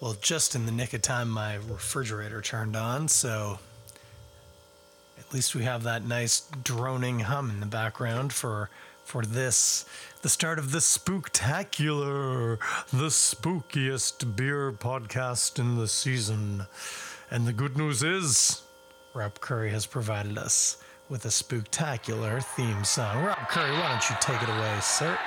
[0.00, 3.58] Well, just in the nick of time, my refrigerator turned on, so
[5.18, 8.70] at least we have that nice droning hum in the background for
[9.04, 9.84] for this
[10.22, 12.58] the start of the spooktacular
[12.90, 16.66] the spookiest beer podcast in the season.
[17.30, 18.62] And the good news is
[19.12, 20.78] rob curry has provided us
[21.10, 23.22] with a spooktacular theme song.
[23.22, 25.18] Rob curry why don't you take it away sir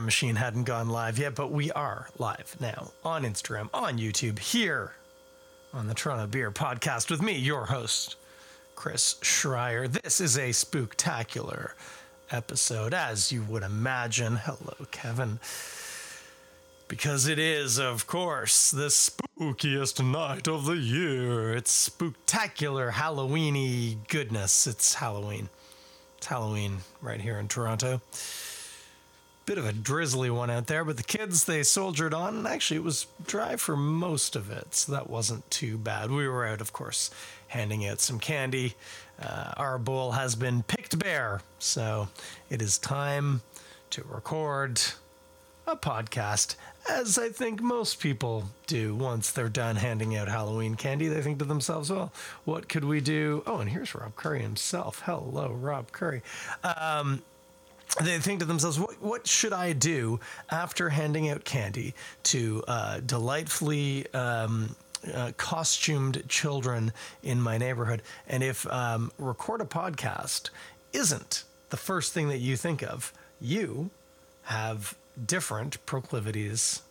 [0.00, 4.38] Instagram machine hadn't gone live yet, but we are live now on Instagram, on YouTube,
[4.38, 4.92] here
[5.74, 8.16] on the Toronto Beer Podcast with me, your host,
[8.74, 9.90] Chris Schreier.
[9.90, 11.72] This is a spooktacular
[12.30, 14.36] episode, as you would imagine.
[14.36, 15.38] Hello, Kevin.
[16.88, 21.54] Because it is, of course, the spookiest night of the year.
[21.54, 24.66] It's spooktacular Halloweeny goodness.
[24.66, 25.50] It's Halloween.
[26.16, 28.00] It's Halloween right here in Toronto
[29.46, 32.76] bit of a drizzly one out there, but the kids they soldiered on, and actually
[32.76, 36.10] it was dry for most of it, so that wasn't too bad.
[36.10, 37.10] We were out, of course,
[37.48, 38.74] handing out some candy.
[39.20, 42.08] Uh, our bowl has been picked bare, so
[42.48, 43.42] it is time
[43.90, 44.80] to record
[45.66, 46.56] a podcast,
[46.88, 51.08] as I think most people do once they're done handing out Halloween candy.
[51.08, 52.12] They think to themselves, well,
[52.44, 53.42] what could we do?
[53.46, 55.02] Oh, and here's Rob Curry himself.
[55.04, 56.22] Hello, Rob Curry.
[56.64, 57.22] Um,
[58.02, 61.94] they think to themselves, what, what should I do after handing out candy
[62.24, 64.74] to uh, delightfully um,
[65.12, 66.92] uh, costumed children
[67.22, 68.02] in my neighborhood?
[68.28, 70.50] And if um, record a podcast
[70.92, 73.90] isn't the first thing that you think of, you
[74.42, 76.82] have different proclivities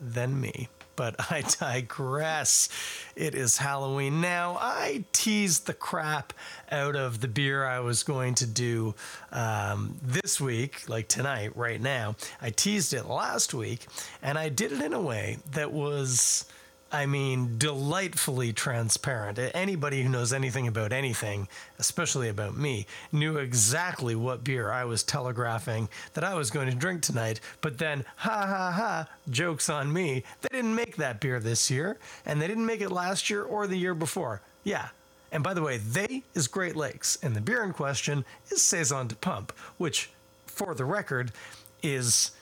[0.00, 0.68] than me.
[1.00, 2.68] But I digress.
[3.16, 4.20] It is Halloween.
[4.20, 6.34] Now, I teased the crap
[6.70, 8.94] out of the beer I was going to do
[9.32, 12.16] um, this week, like tonight, right now.
[12.42, 13.86] I teased it last week,
[14.22, 16.44] and I did it in a way that was.
[16.92, 19.38] I mean, delightfully transparent.
[19.54, 21.46] Anybody who knows anything about anything,
[21.78, 26.74] especially about me, knew exactly what beer I was telegraphing that I was going to
[26.74, 27.40] drink tonight.
[27.60, 30.24] But then, ha ha ha, jokes on me.
[30.40, 31.96] They didn't make that beer this year,
[32.26, 34.42] and they didn't make it last year or the year before.
[34.64, 34.88] Yeah.
[35.30, 39.06] And by the way, they is Great Lakes, and the beer in question is Saison
[39.06, 40.10] de Pump, which,
[40.46, 41.30] for the record,
[41.84, 42.32] is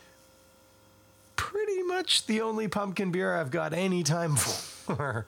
[1.38, 5.24] pretty much the only pumpkin beer I've got any time for.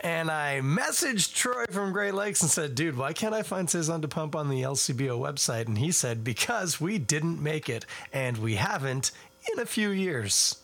[0.00, 4.00] and I messaged Troy from Great Lakes and said, dude, why can't I find Saison
[4.00, 5.66] de Pump on the LCBO website?
[5.66, 9.12] And he said, because we didn't make it, and we haven't
[9.52, 10.56] in a few years.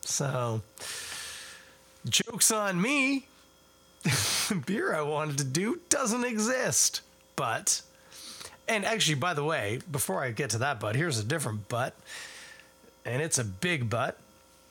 [0.00, 0.62] So,
[2.04, 3.28] joke's on me.
[4.02, 7.02] the beer I wanted to do doesn't exist.
[7.36, 7.82] But
[8.68, 11.94] and actually, by the way, before I get to that butt, here's a different butt.
[13.04, 14.18] And it's a big butt.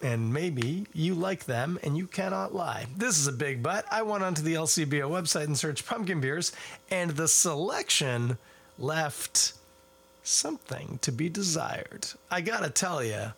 [0.02, 2.88] And maybe you like them and you cannot lie.
[2.96, 3.86] This is a big butt.
[3.92, 6.52] I went onto the LCBO website and searched pumpkin beers,
[6.90, 8.40] and the selection
[8.80, 9.54] left
[10.24, 12.08] something to be desired.
[12.32, 13.34] I gotta tell you,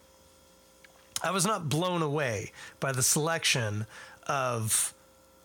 [1.21, 3.85] I was not blown away by the selection
[4.27, 4.93] of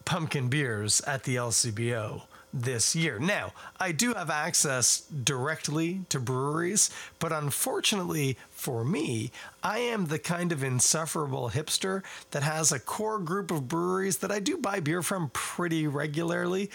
[0.04, 2.22] pumpkin beers at the LCBO
[2.52, 3.18] this year.
[3.18, 9.30] Now, I do have access directly to breweries, but unfortunately for me,
[9.62, 14.32] I am the kind of insufferable hipster that has a core group of breweries that
[14.32, 16.70] I do buy beer from pretty regularly.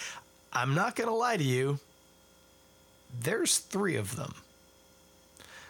[0.52, 1.80] I'm not going to lie to you,
[3.22, 4.34] there's three of them.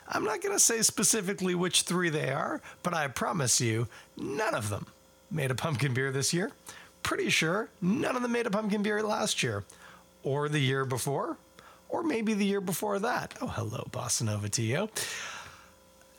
[0.07, 4.53] I'm not going to say specifically which three they are, but I promise you, none
[4.53, 4.87] of them
[5.31, 6.51] made a pumpkin beer this year.
[7.01, 9.63] Pretty sure none of them made a pumpkin beer last year
[10.23, 11.37] or the year before,
[11.89, 13.35] or maybe the year before that.
[13.41, 14.89] Oh, hello, Bossa Nova Tio.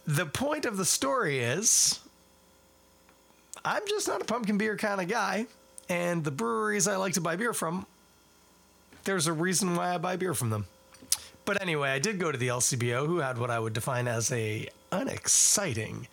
[0.07, 2.01] The point of the story is
[3.65, 5.47] I'm just not a pumpkin beer kind of guy,
[5.89, 7.87] and the breweries I like to buy beer from,
[9.05, 10.67] there's a reason why I buy beer from them.
[11.47, 14.33] But anyway, I did go to the LCBO, who had what I would define as
[14.33, 16.09] a unexciting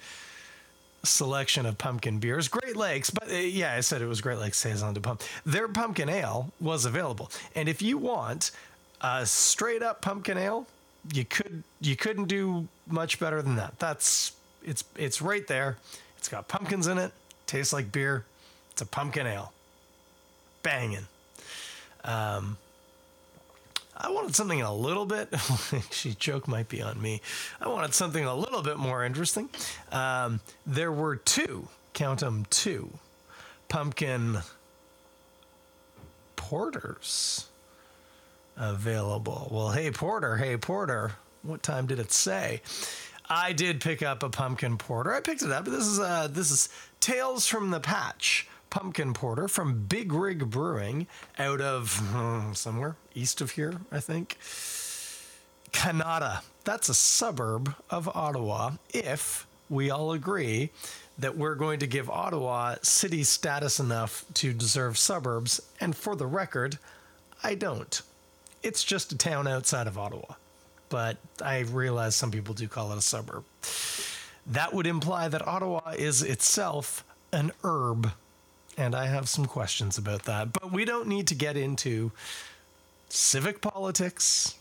[1.03, 2.47] selection of pumpkin beers.
[2.47, 5.23] Great Lakes, but uh, yeah, I said it was Great Lakes Saison de Pump.
[5.45, 8.51] Their pumpkin ale was available, and if you want
[9.01, 10.67] a straight up pumpkin ale,
[11.13, 13.79] you could you couldn't do much better than that.
[13.79, 14.33] That's
[14.63, 15.77] it's it's right there.
[16.17, 17.11] It's got pumpkins in it.
[17.47, 18.25] Tastes like beer.
[18.71, 19.51] It's a pumpkin ale.
[20.63, 21.07] Banging.
[22.03, 22.57] Um,
[24.03, 25.33] I wanted something a little bit.
[25.91, 27.21] she joke might be on me.
[27.61, 29.49] I wanted something a little bit more interesting.
[29.91, 32.89] Um, there were two, count them two,
[33.69, 34.39] pumpkin
[36.35, 37.45] porters
[38.57, 39.47] available.
[39.51, 41.11] Well, hey porter, hey porter,
[41.43, 42.61] what time did it say?
[43.29, 45.13] I did pick up a pumpkin porter.
[45.13, 45.65] I picked it up.
[45.65, 46.69] This is uh this is
[46.99, 51.05] Tales from the Patch pumpkin porter from Big Rig Brewing
[51.37, 54.39] out of hmm, somewhere east of here, I think.
[55.71, 56.41] Kanata.
[56.63, 60.71] That's a suburb of Ottawa, if we all agree
[61.17, 65.61] that we're going to give Ottawa city status enough to deserve suburbs.
[65.79, 66.79] And for the record,
[67.43, 68.01] I don't.
[68.63, 70.35] It's just a town outside of Ottawa.
[70.89, 73.43] But I realize some people do call it a suburb.
[74.45, 78.11] That would imply that Ottawa is itself an herb
[78.77, 80.53] and I have some questions about that.
[80.53, 82.11] But we don't need to get into
[83.09, 84.55] civic politics.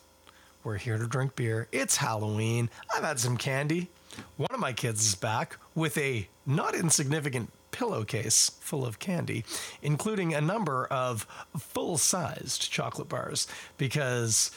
[0.65, 1.69] We're here to drink beer.
[1.73, 2.69] It's Halloween.
[2.95, 3.89] I've had some candy.
[4.37, 9.45] One of my kids is back with a not insignificant pillowcase full of candy,
[9.83, 11.27] including a number of
[11.57, 13.47] full sized chocolate bars,
[13.79, 14.51] because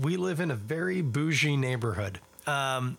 [0.00, 2.20] we live in a very bougie neighborhood.
[2.46, 2.98] Um,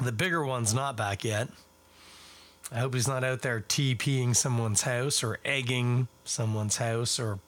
[0.00, 1.48] the bigger one's not back yet.
[2.72, 7.38] I hope he's not out there TPing someone's house or egging someone's house or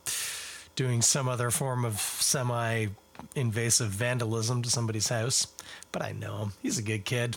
[0.76, 2.87] doing some other form of semi
[3.35, 5.49] invasive vandalism to somebody's house.
[5.91, 6.53] But I know him.
[6.62, 7.37] He's a good kid.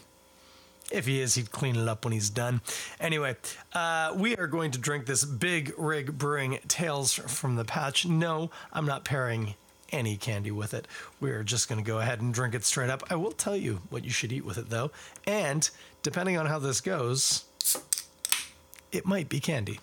[0.91, 2.61] If he is, he'd clean it up when he's done.
[2.99, 3.37] Anyway,
[3.73, 8.05] uh, we are going to drink this Big Rig Brewing Tales from the Patch.
[8.05, 9.55] No, I'm not pairing
[9.91, 10.87] any candy with it.
[11.19, 13.03] We're just going to go ahead and drink it straight up.
[13.09, 14.91] I will tell you what you should eat with it, though.
[15.25, 15.69] And
[16.03, 17.45] depending on how this goes,
[18.91, 19.79] it might be candy.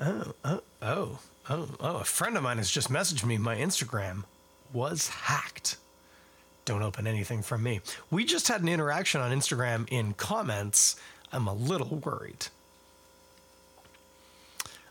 [0.00, 1.18] Oh, oh, oh,
[1.48, 1.96] oh, oh.
[1.96, 3.36] A friend of mine has just messaged me.
[3.36, 4.24] My Instagram
[4.72, 5.76] was hacked.
[6.64, 7.80] Don't open anything from me.
[8.10, 10.96] We just had an interaction on Instagram in comments.
[11.32, 12.46] I'm a little worried.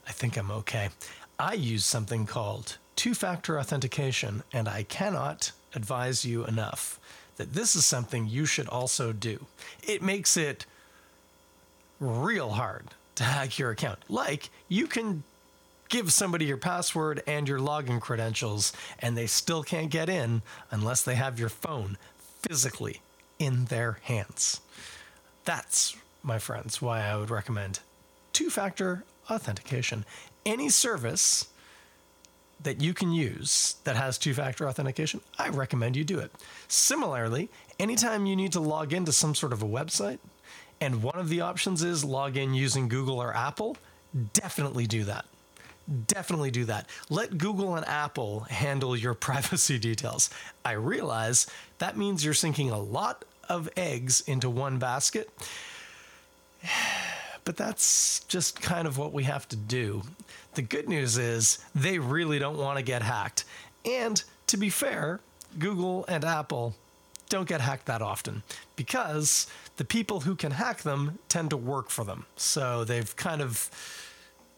[0.07, 0.89] I think I'm okay.
[1.37, 6.99] I use something called two factor authentication, and I cannot advise you enough
[7.37, 9.45] that this is something you should also do.
[9.81, 10.65] It makes it
[11.99, 13.99] real hard to hack your account.
[14.07, 15.23] Like, you can
[15.89, 20.41] give somebody your password and your login credentials, and they still can't get in
[20.71, 21.97] unless they have your phone
[22.41, 23.01] physically
[23.39, 24.61] in their hands.
[25.45, 27.79] That's, my friends, why I would recommend
[28.33, 30.05] two factor authentication.
[30.45, 31.47] Any service
[32.61, 36.31] that you can use that has two factor authentication, I recommend you do it.
[36.67, 37.49] Similarly,
[37.79, 40.19] anytime you need to log into some sort of a website,
[40.81, 43.77] and one of the options is log in using Google or Apple,
[44.33, 45.25] definitely do that.
[46.07, 46.87] Definitely do that.
[47.09, 50.29] Let Google and Apple handle your privacy details.
[50.63, 51.47] I realize
[51.79, 55.29] that means you're sinking a lot of eggs into one basket,
[57.43, 60.03] but that's just kind of what we have to do.
[60.53, 63.43] The good news is they really don't want to get hacked.
[63.85, 65.19] And to be fair,
[65.57, 66.75] Google and Apple
[67.29, 68.43] don't get hacked that often
[68.75, 72.25] because the people who can hack them tend to work for them.
[72.35, 73.69] So they've kind of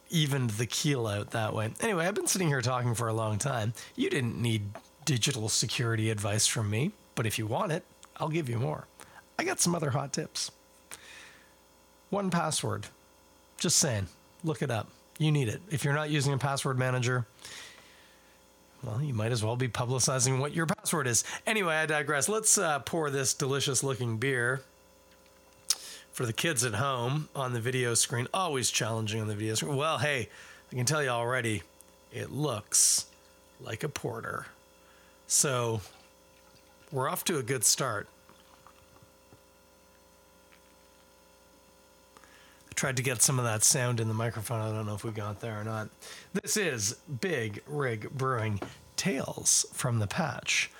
[0.10, 1.72] evened the keel out that way.
[1.82, 3.74] Anyway, I've been sitting here talking for a long time.
[3.96, 4.64] You didn't need
[5.06, 7.84] digital security advice from me, but if you want it,
[8.18, 8.88] I'll give you more.
[9.38, 10.52] I got some other hot tips.
[12.12, 12.86] 1Password.
[13.58, 14.08] Just saying,
[14.44, 14.88] look it up.
[15.18, 15.62] You need it.
[15.70, 17.26] If you're not using a password manager,
[18.84, 21.24] well, you might as well be publicizing what your password is.
[21.46, 22.28] Anyway, I digress.
[22.28, 24.62] Let's uh, pour this delicious looking beer
[26.12, 28.28] for the kids at home on the video screen.
[28.34, 29.76] Always challenging on the video screen.
[29.76, 30.30] Well, hey,
[30.72, 31.64] I can tell you already,
[32.12, 33.06] it looks
[33.62, 34.48] like a porter.
[35.28, 35.82] So
[36.92, 38.08] we're off to a good start.
[42.82, 44.60] Tried to get some of that sound in the microphone.
[44.60, 45.88] I don't know if we got there or not.
[46.34, 48.60] This is Big Rig Brewing
[48.96, 50.72] Tales from the Patch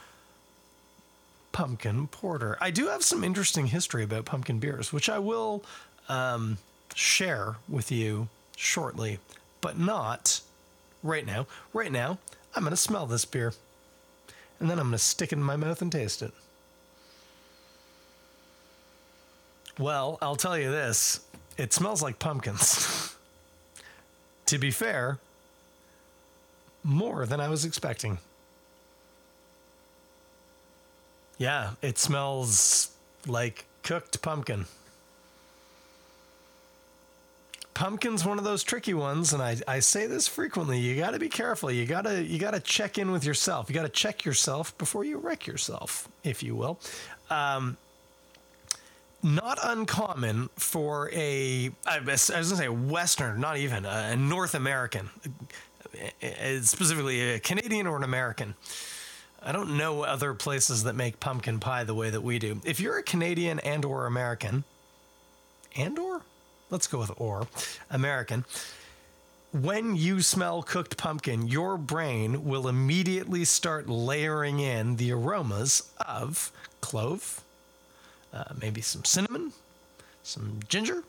[1.52, 2.58] Pumpkin Porter.
[2.60, 5.64] I do have some interesting history about pumpkin beers, which I will
[6.10, 6.58] um,
[6.96, 9.20] share with you shortly,
[9.62, 10.42] but not
[11.04, 11.46] right now.
[11.72, 12.18] Right now,
[12.56, 13.54] I'm going to smell this beer
[14.60, 16.34] and then I'm going to stick it in my mouth and taste it.
[19.78, 21.20] Well, I'll tell you this
[21.58, 23.16] it smells like pumpkins.
[24.46, 25.20] to be fair,
[26.84, 28.18] more than I was expecting.
[31.38, 32.92] Yeah, it smells
[33.28, 34.66] like cooked pumpkin.
[37.74, 40.78] Pumpkin's one of those tricky ones, and I, I say this frequently.
[40.78, 41.72] You got to be careful.
[41.72, 43.70] You gotta you gotta check in with yourself.
[43.70, 46.80] You got to check yourself before you wreck yourself, if you will.
[47.30, 47.78] Um,
[49.24, 55.10] not uncommon for a I was going to say Western, not even a North American,
[55.26, 58.56] uh, uh, specifically a Canadian or an American.
[59.44, 62.62] I don't know other places that make pumpkin pie the way that we do.
[62.64, 64.64] If you're a Canadian and or American,
[65.76, 66.22] and or
[66.70, 67.48] let's go with or
[67.90, 68.46] American,
[69.52, 76.52] when you smell cooked pumpkin, your brain will immediately start layering in the aromas of
[76.80, 77.42] clove,
[78.34, 79.54] uh, maybe some cinnamon,
[80.24, 81.04] some ginger,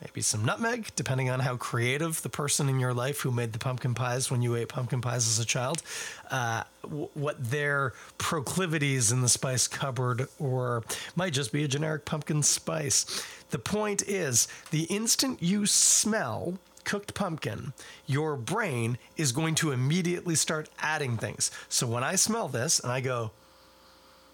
[0.00, 3.58] maybe some nutmeg, depending on how creative the person in your life who made the
[3.58, 5.82] pumpkin pies when you ate pumpkin pies as a child,
[6.30, 10.82] uh, w- what their proclivities in the spice cupboard or
[11.14, 13.24] might just be a generic pumpkin spice.
[13.50, 17.72] The point is, the instant you smell cooked pumpkin,
[18.06, 21.50] your brain is going to immediately start adding things.
[21.68, 23.30] So when I smell this and I go,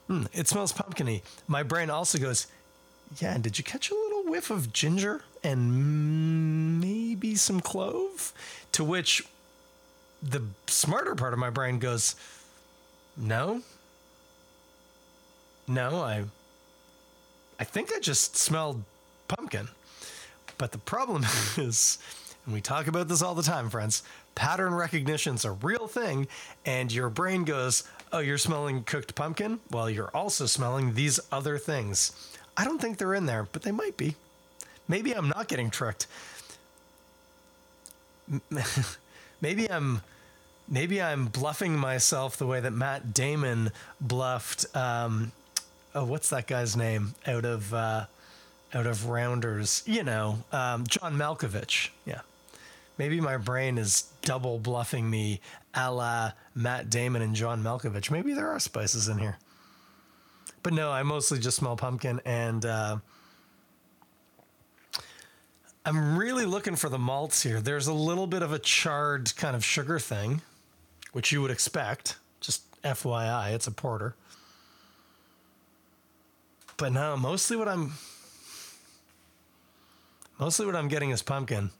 [0.08, 2.48] hmm, it smells pumpkiny, my brain also goes,
[3.18, 8.32] yeah, and did you catch a little whiff of ginger and maybe some clove?
[8.72, 9.22] To which
[10.22, 12.16] the smarter part of my brain goes,
[13.16, 13.62] no.
[15.66, 16.24] No, I
[17.60, 18.82] I think I just smelled
[19.26, 19.68] pumpkin.
[20.58, 21.24] But the problem
[21.56, 21.98] is,
[22.44, 24.02] and we talk about this all the time, friends,
[24.34, 26.28] pattern recognition's a real thing,
[26.64, 29.60] and your brain goes, Oh, you're smelling cooked pumpkin?
[29.70, 32.12] Well, you're also smelling these other things.
[32.56, 34.16] I don't think they're in there, but they might be.
[34.88, 36.06] Maybe I'm not getting tricked.
[39.40, 40.02] maybe I'm
[40.68, 45.32] maybe I'm bluffing myself the way that Matt Damon bluffed um,
[45.94, 48.04] oh what's that guy's name out of uh,
[48.74, 51.90] out of Rounders, you know, um, John Malkovich.
[52.04, 52.20] Yeah.
[52.98, 55.40] Maybe my brain is double bluffing me
[55.78, 58.10] a la Matt Damon and John Malkovich.
[58.10, 59.38] Maybe there are spices in here.
[60.62, 62.96] But no, I mostly just smell pumpkin and uh,
[65.84, 67.60] I'm really looking for the malts here.
[67.60, 70.42] There's a little bit of a charred kind of sugar thing,
[71.12, 72.18] which you would expect.
[72.40, 74.14] Just FYI, it's a porter.
[76.76, 77.92] But no, mostly what I'm
[80.38, 81.70] Mostly what I'm getting is pumpkin.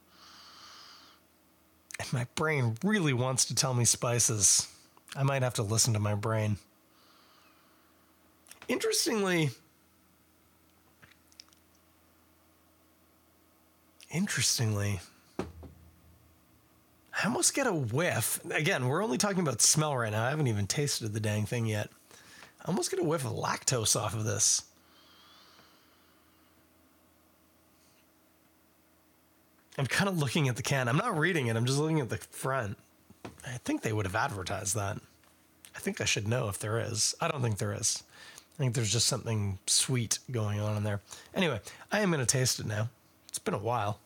[1.99, 4.69] And my brain really wants to tell me spices.
[5.17, 6.59] I might have to listen to my brain.
[8.69, 9.51] Interestingly,
[14.11, 15.01] interestingly,
[15.41, 18.41] I almost get a whiff.
[18.51, 20.25] Again, we're only talking about smell right now.
[20.25, 21.89] I haven't even tasted the dang thing yet.
[22.65, 24.65] I almost get a whiff of lactose off of this.
[29.79, 30.89] I'm kind of looking at the can.
[30.89, 31.57] I'm not reading it.
[31.57, 32.77] I'm just looking at the front.
[33.47, 34.99] I think they would have advertised that.
[35.75, 37.15] I think I should know if there is.
[37.21, 38.03] I don't think there is.
[38.55, 41.01] I think there's just something sweet going on in there.
[41.33, 41.61] Anyway,
[41.93, 42.91] I am going to taste it now.
[43.29, 44.01] It's been a while.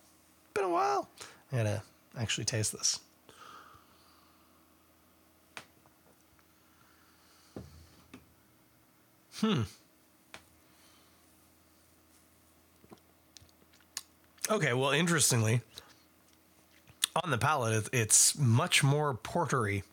[0.52, 1.08] Been a while.
[1.50, 1.82] I got to
[2.18, 3.00] actually taste this.
[9.36, 9.62] Hmm.
[14.50, 15.60] Okay, well, interestingly,
[17.22, 19.84] on the palate, it's much more portery.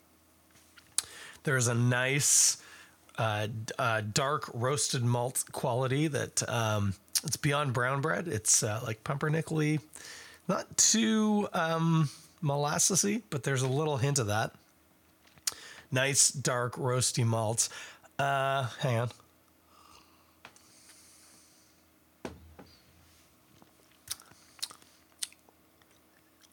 [1.44, 2.56] There's a nice
[3.16, 3.46] uh,
[3.78, 8.26] uh, dark roasted malt quality that um, it's beyond brown bread.
[8.26, 9.78] It's uh, like pumpernickel
[10.48, 12.10] not too um,
[12.42, 14.52] molassesy, but there's a little hint of that.
[15.92, 17.68] Nice dark roasty malt.
[18.18, 19.10] Uh, hang on.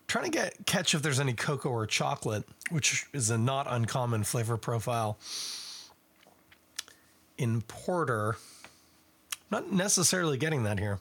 [0.07, 4.23] Trying to get catch if there's any cocoa or chocolate, which is a not uncommon
[4.23, 5.17] flavor profile
[7.37, 8.37] in porter.
[9.49, 10.99] Not necessarily getting that here.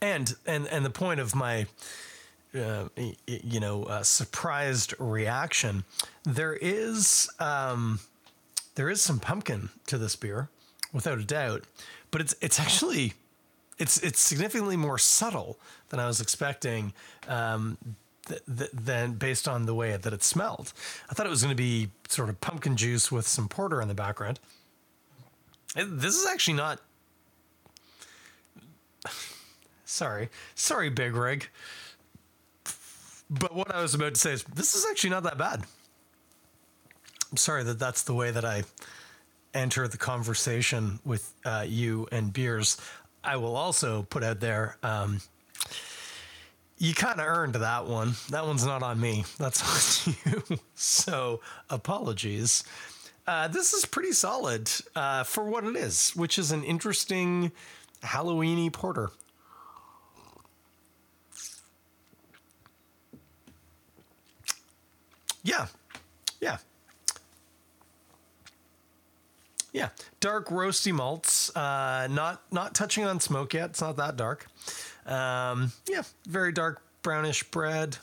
[0.00, 1.66] And and and the point of my
[2.54, 2.88] uh,
[3.26, 5.84] you know uh, surprised reaction,
[6.24, 8.00] there is um,
[8.76, 10.48] there is some pumpkin to this beer,
[10.92, 11.64] without a doubt,
[12.10, 13.14] but it's it's actually
[13.78, 15.58] it's it's significantly more subtle
[15.90, 16.92] than I was expecting.
[17.26, 17.78] Um,
[18.26, 20.72] th- th- than based on the way that it smelled.
[21.10, 23.88] I thought it was going to be sort of pumpkin juice with some porter in
[23.88, 24.38] the background.
[25.74, 26.80] This is actually not.
[29.84, 31.48] Sorry, sorry, Big Rig.
[33.30, 35.64] But what I was about to say is, this is actually not that bad.
[37.30, 38.64] I'm sorry that that's the way that I
[39.54, 42.76] enter the conversation with uh, you and beers.
[43.22, 44.76] I will also put out there.
[44.82, 45.20] Um,
[46.78, 48.14] you kind of earned that one.
[48.30, 49.24] That one's not on me.
[49.38, 50.58] That's on you.
[50.74, 52.64] so apologies.
[53.26, 57.52] Uh, this is pretty solid uh, for what it is, which is an interesting
[58.02, 59.10] Halloweeny porter.
[65.42, 65.66] Yeah,
[66.40, 66.58] yeah,
[69.78, 69.88] yeah.
[70.18, 71.54] Dark roasty malts.
[71.56, 73.70] Uh, not not touching on smoke yet.
[73.70, 74.46] It's not that dark.
[75.06, 77.96] Um, yeah, very dark brownish bread,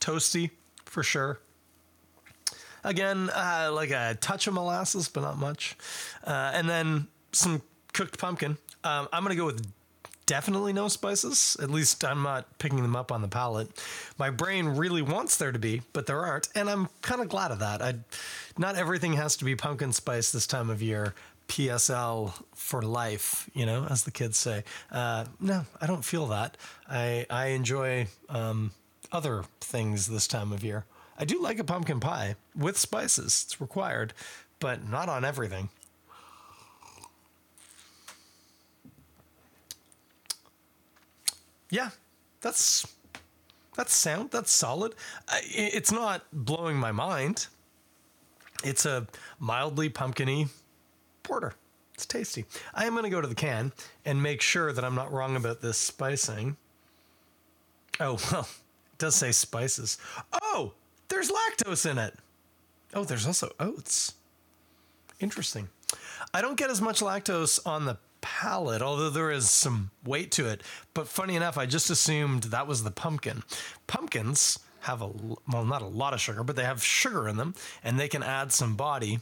[0.00, 0.50] toasty
[0.86, 1.38] for sure.
[2.82, 5.76] Again, uh, like a touch of molasses, but not much.
[6.24, 7.60] Uh, and then some
[7.92, 8.56] cooked pumpkin.
[8.82, 9.66] Um, I'm gonna go with
[10.30, 11.56] definitely no spices.
[11.60, 13.68] At least I'm not picking them up on the palate.
[14.16, 17.50] My brain really wants there to be, but there aren't, and I'm kind of glad
[17.50, 17.82] of that.
[17.82, 17.94] I,
[18.56, 21.14] not everything has to be pumpkin spice this time of year.
[21.48, 24.62] PSL for life, you know, as the kids say.
[24.92, 26.56] Uh, no, I don't feel that.
[26.88, 28.70] I I enjoy um,
[29.10, 30.84] other things this time of year.
[31.18, 34.12] I do like a pumpkin pie with spices; it's required,
[34.60, 35.70] but not on everything.
[41.70, 41.90] Yeah,
[42.40, 42.86] that's
[43.76, 44.30] that's sound.
[44.30, 44.94] That's solid.
[45.44, 47.46] It's not blowing my mind.
[48.64, 49.06] It's a
[49.38, 50.48] mildly pumpkiny
[51.22, 51.54] porter.
[51.94, 52.44] It's tasty.
[52.74, 53.72] I am going to go to the can
[54.04, 56.56] and make sure that I'm not wrong about this spicing.
[58.00, 58.48] Oh, well,
[58.92, 59.98] it does say spices.
[60.42, 60.72] Oh,
[61.08, 62.14] there's lactose in it.
[62.94, 64.14] Oh, there's also oats.
[65.20, 65.68] Interesting.
[66.32, 70.48] I don't get as much lactose on the palate, although there is some weight to
[70.48, 70.62] it.
[70.94, 73.42] But funny enough, I just assumed that was the pumpkin.
[73.86, 75.10] Pumpkins have a,
[75.50, 78.22] well, not a lot of sugar, but they have sugar in them and they can
[78.22, 79.20] add some body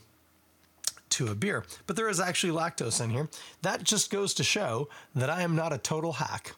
[1.11, 1.64] to a beer.
[1.87, 3.29] But there is actually lactose in here.
[3.62, 6.55] That just goes to show that I am not a total hack.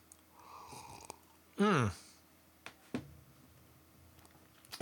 [1.59, 1.91] Mmm.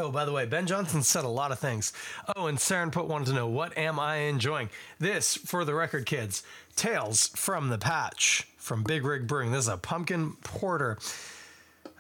[0.00, 1.92] Oh, by the way, Ben Johnson said a lot of things.
[2.36, 4.70] Oh, and Saren Put wanted to know what am I enjoying?
[5.00, 6.44] This, for the record, kids,
[6.76, 9.50] Tales from the Patch from Big Rig Brewing.
[9.50, 10.98] This is a pumpkin porter.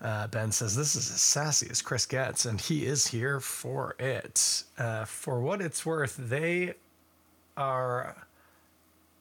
[0.00, 3.96] Uh, ben says this is as sassy as Chris gets, and he is here for
[3.98, 4.62] it.
[4.78, 6.74] Uh, for what it's worth, they
[7.56, 8.14] are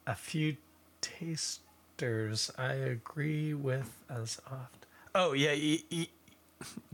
[0.05, 0.55] a few
[1.01, 4.79] tasters I agree with as often.
[5.15, 6.09] Oh yeah, e- e-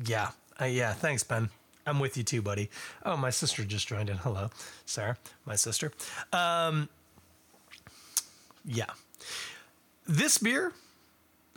[0.06, 0.94] yeah, uh, yeah.
[0.94, 1.50] Thanks, Ben.
[1.86, 2.70] I'm with you too, buddy.
[3.06, 4.18] Oh, my sister just joined in.
[4.18, 4.50] Hello,
[4.86, 5.92] Sarah, my sister.
[6.32, 6.90] Um,
[8.66, 8.92] yeah,
[10.08, 10.72] this beer,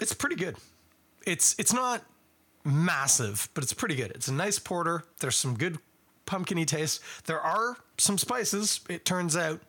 [0.00, 0.56] it's pretty good.
[1.26, 2.02] It's it's not
[2.64, 4.10] massive, but it's pretty good.
[4.12, 5.04] It's a nice porter.
[5.20, 5.78] There's some good
[6.26, 7.00] pumpkiny taste.
[7.26, 9.60] There are some spices, it turns out,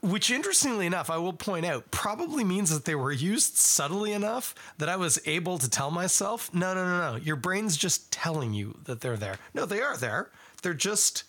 [0.00, 4.54] which interestingly enough, I will point out, probably means that they were used subtly enough
[4.78, 8.54] that I was able to tell myself, no, no, no, no, your brain's just telling
[8.54, 9.38] you that they're there.
[9.54, 10.30] No, they are there.
[10.62, 11.24] They're just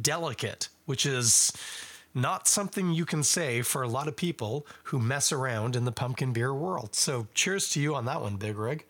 [0.00, 1.52] delicate, which is
[2.14, 5.92] not something you can say for a lot of people who mess around in the
[5.92, 6.94] pumpkin beer world.
[6.94, 8.84] So cheers to you on that one, Big Rig.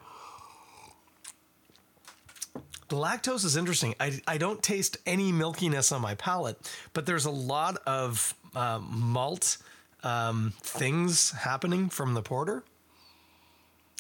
[2.88, 3.94] The lactose is interesting.
[3.98, 6.58] I, I don't taste any milkiness on my palate,
[6.92, 9.58] but there's a lot of uh, malt
[10.02, 12.64] um, things happening from the porter.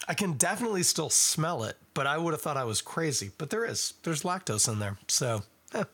[0.08, 3.30] I can definitely still smell it, but I would have thought I was crazy.
[3.38, 3.94] But there is.
[4.02, 4.98] There's lactose in there.
[5.06, 5.42] So,
[5.74, 5.84] eh.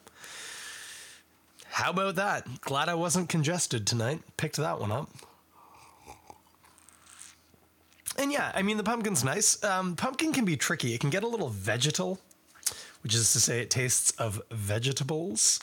[1.67, 2.63] how about that?
[2.63, 4.23] Glad I wasn't congested tonight.
[4.39, 5.11] Picked that one up.
[8.17, 9.63] And yeah, I mean, the pumpkin's nice.
[9.63, 10.95] Um, pumpkin can be tricky.
[10.95, 12.19] It can get a little vegetal
[13.03, 15.61] which is to say it tastes of vegetables.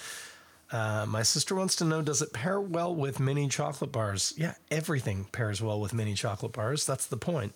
[0.75, 4.33] Uh, my sister wants to know Does it pair well with mini chocolate bars?
[4.35, 6.85] Yeah, everything pairs well with mini chocolate bars.
[6.85, 7.53] That's the point.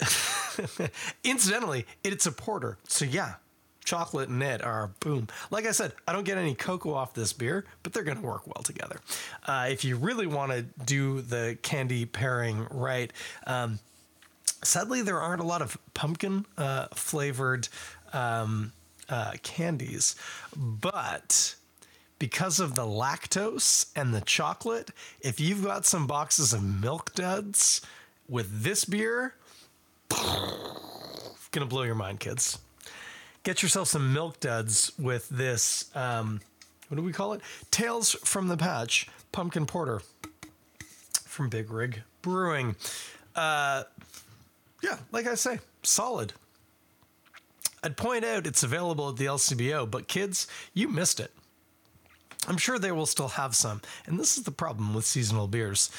[1.24, 2.78] Incidentally, it's a porter.
[2.86, 3.34] So, yeah,
[3.84, 5.26] chocolate and it are boom.
[5.50, 8.26] Like I said, I don't get any cocoa off this beer, but they're going to
[8.26, 9.00] work well together.
[9.44, 13.12] Uh, if you really want to do the candy pairing right,
[13.48, 13.80] um,
[14.62, 17.68] sadly, there aren't a lot of pumpkin uh, flavored.
[18.12, 18.72] Um,
[19.08, 20.14] uh, candies,
[20.56, 21.56] but
[22.20, 24.90] because of the lactose and the chocolate,
[25.22, 27.80] if you've got some boxes of milk duds
[28.28, 29.34] with this beer,
[31.50, 32.58] gonna blow your mind, kids.
[33.42, 35.90] Get yourself some milk duds with this.
[35.96, 36.42] Um,
[36.88, 37.40] what do we call it?
[37.70, 40.02] Tales from the Patch Pumpkin Porter.
[41.24, 42.76] from Big Rig Brewing.
[43.34, 43.84] Uh,
[44.82, 46.34] yeah, like I say, solid.
[47.82, 51.32] I'd point out it's available at the LCBO, but kids, you missed it.
[52.48, 53.82] I'm sure they will still have some.
[54.06, 55.90] And this is the problem with seasonal beers.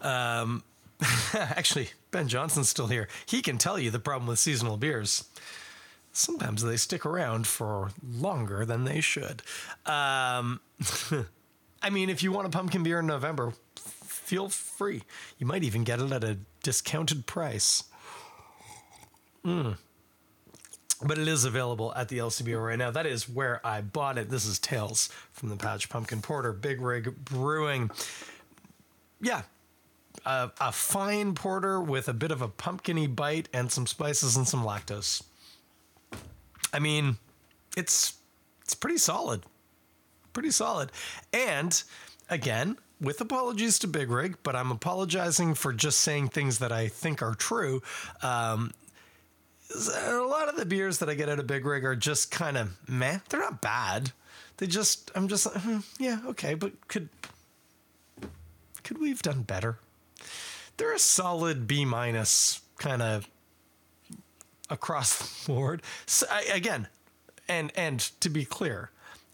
[0.00, 0.62] Um,
[1.34, 3.08] actually, Ben Johnson's still here.
[3.26, 5.24] He can tell you the problem with seasonal beers.
[6.12, 9.42] Sometimes they stick around for longer than they should.
[9.86, 10.60] Um,
[11.82, 15.02] I mean, if you want a pumpkin beer in November, feel free.
[15.38, 17.84] You might even get it at a discounted price.
[19.44, 19.76] Mm.
[21.04, 22.90] But it is available at the LCBO right now.
[22.90, 24.30] That is where I bought it.
[24.30, 27.90] This is Tales from the Patch Pumpkin Porter, Big Rig Brewing.
[29.20, 29.42] Yeah,
[30.24, 34.46] a, a fine porter with a bit of a pumpkiny bite and some spices and
[34.46, 35.22] some lactose.
[36.72, 37.16] I mean,
[37.76, 38.14] it's
[38.62, 39.42] it's pretty solid.
[40.32, 40.92] Pretty solid.
[41.32, 41.82] And
[42.30, 46.88] again, with apologies to Big Rig, but I'm apologizing for just saying things that I
[46.88, 47.82] think are true.
[48.22, 48.72] Um,
[49.74, 52.56] a lot of the beers that I get out of Big Rig are just kind
[52.56, 53.18] of meh.
[53.28, 54.12] They're not bad.
[54.58, 57.08] They just, I'm just like, hmm, yeah, okay, but could
[58.82, 59.78] could we have done better?
[60.76, 63.28] They're a solid B minus kind of
[64.68, 65.82] across the board.
[66.06, 66.88] So I, again,
[67.48, 68.90] and and to be clear,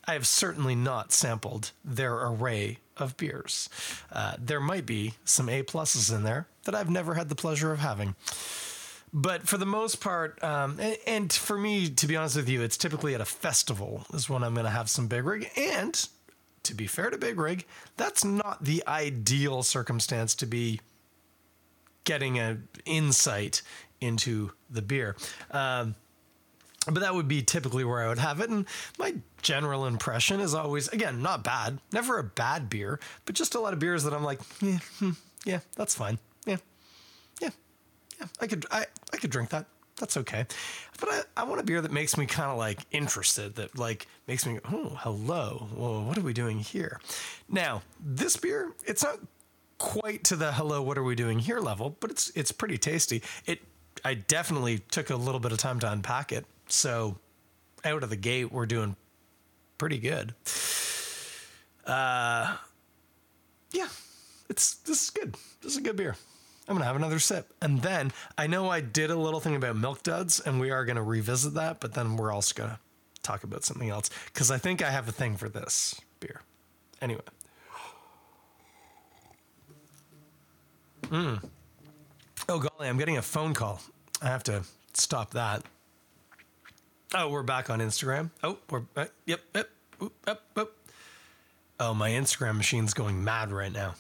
[0.07, 3.69] I have certainly not sampled their array of beers.
[4.13, 7.73] Uh, there might be some A pluses in there that I've never had the pleasure
[7.73, 8.15] of having.
[9.13, 12.63] But for the most part, um, and, and, for me, to be honest with you,
[12.63, 15.51] it's typically at a festival is when I'm going to have some Big Rig.
[15.57, 16.09] And
[16.65, 17.67] to be fair to Big Rig,
[17.97, 20.81] that's not the ideal circumstance to be
[22.05, 23.63] getting an insight
[24.01, 25.17] into the beer.
[25.51, 25.95] Um,
[26.87, 28.51] but that would be typically where I would have it.
[28.51, 28.67] And
[28.99, 33.61] my general impression is always, again, not bad, never a bad beer, but just a
[33.61, 35.11] lot of beers that I'm like, yeah, hmm,
[35.45, 36.19] yeah, that's fine.
[38.21, 39.67] Yeah, I could, I, I could drink that.
[39.99, 40.47] That's okay.
[41.01, 44.07] But I, I want a beer that makes me kind of like interested, that like
[44.27, 45.69] makes me, oh, hello.
[45.75, 47.01] What are we doing here?
[47.49, 49.19] Now, this beer, it's not
[49.79, 53.23] quite to the hello, what are we doing here level, but it's, it's pretty tasty.
[53.47, 53.61] It,
[54.05, 56.47] I definitely took a little bit of time to unpack it.
[56.69, 57.19] So
[57.85, 58.97] out of the gate, we're doing
[59.79, 60.35] pretty good.
[61.87, 62.57] Uh,
[63.73, 63.89] yeah,
[64.49, 65.35] it's this is good.
[65.63, 66.17] This is a good beer.
[66.69, 69.77] I'm gonna have another sip, and then I know I did a little thing about
[69.77, 71.81] milk duds, and we are gonna revisit that.
[71.81, 72.79] But then we're also gonna
[73.23, 76.43] talk about something else because I think I have a thing for this beer.
[77.01, 77.23] Anyway.
[81.09, 81.35] Hmm.
[82.49, 83.81] Oh golly, I'm getting a phone call.
[84.21, 85.63] I have to stop that.
[87.15, 88.31] Oh, we're back on Instagram.
[88.43, 89.71] Oh, we're uh, yep, yep,
[90.27, 90.73] up.
[91.81, 93.95] Oh, my Instagram machine's going mad right now.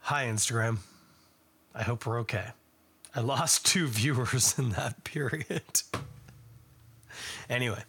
[0.00, 0.78] Hi, Instagram.
[1.78, 2.48] I hope we're okay.
[3.14, 5.82] I lost two viewers in that period.
[7.48, 7.82] anyway,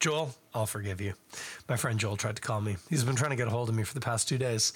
[0.00, 1.14] Joel, I'll forgive you.
[1.68, 2.76] My friend Joel tried to call me.
[2.90, 4.72] He's been trying to get a hold of me for the past two days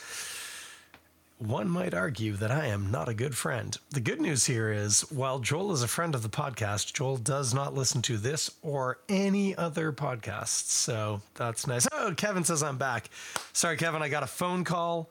[1.38, 3.76] one might argue that I am not a good friend.
[3.90, 7.54] The good news here is while Joel is a friend of the podcast, Joel does
[7.54, 10.70] not listen to this or any other podcasts.
[10.70, 11.86] So that's nice.
[11.92, 13.08] Oh, Kevin says I'm back.
[13.52, 15.10] Sorry, Kevin, I got a phone call.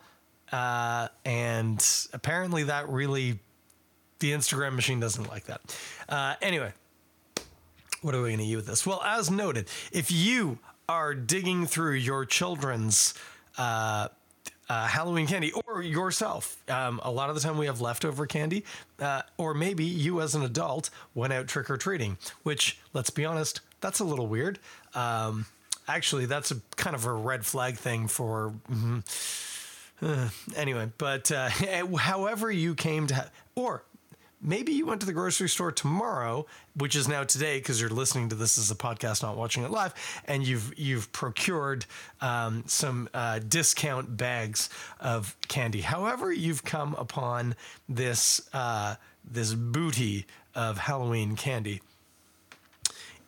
[0.52, 3.40] Uh, and apparently that really,
[4.20, 5.62] the Instagram machine doesn't like that.
[6.08, 6.72] Uh, anyway,
[8.02, 8.86] what are we going to do with this?
[8.86, 13.14] Well, as noted, if you are digging through your children's
[13.58, 14.08] uh,
[14.70, 16.62] uh, Halloween candy or yourself.
[16.70, 18.66] Um, a lot of the time we have leftover candy,
[19.00, 23.26] uh, or maybe you as an adult went out trick or treating, which, let's be
[23.26, 24.60] honest, that's a little weird.
[24.94, 25.46] Um,
[25.88, 28.54] actually, that's a kind of a red flag thing for.
[28.72, 29.00] Mm-hmm,
[30.56, 33.84] anyway, but uh, however you came to, ha- or
[34.42, 38.30] maybe you went to the grocery store tomorrow, which is now today because you're listening
[38.30, 39.94] to this as a podcast, not watching it live,
[40.26, 41.86] and you've you've procured
[42.22, 45.82] um, some uh, discount bags of candy.
[45.82, 47.56] However, you've come upon
[47.90, 48.96] this uh,
[49.30, 51.82] this booty of Halloween candy.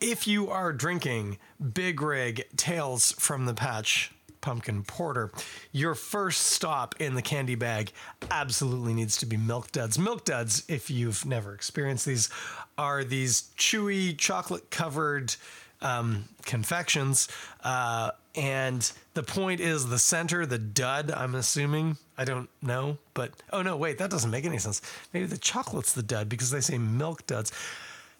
[0.01, 1.39] If you are drinking
[1.73, 5.31] Big Rig Tales from the Patch pumpkin porter.
[5.71, 7.91] Your first stop in the candy bag
[8.31, 9.99] absolutely needs to be Milk Duds.
[9.99, 12.29] Milk Duds, if you've never experienced these,
[12.77, 15.35] are these chewy chocolate covered
[15.81, 17.27] um, confections.
[17.63, 21.97] Uh, and the point is the center, the dud, I'm assuming.
[22.17, 24.81] I don't know, but oh no, wait, that doesn't make any sense.
[25.13, 27.51] Maybe the chocolate's the dud because they say milk duds.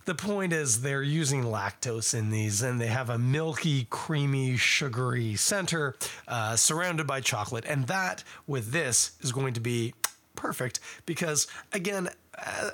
[0.05, 5.35] The point is they're using lactose in these and they have a milky creamy sugary
[5.35, 5.95] center
[6.27, 7.65] uh, surrounded by chocolate.
[7.67, 9.93] And that with this is going to be
[10.35, 12.07] perfect because again